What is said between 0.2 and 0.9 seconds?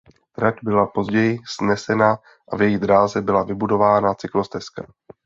Trať byla